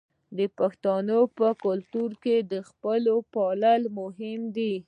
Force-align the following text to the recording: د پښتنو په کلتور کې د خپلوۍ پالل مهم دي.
د 0.37 0.39
پښتنو 0.57 1.19
په 1.37 1.47
کلتور 1.65 2.09
کې 2.23 2.35
د 2.51 2.53
خپلوۍ 2.69 3.19
پالل 3.33 3.81
مهم 3.99 4.41
دي. 4.57 4.73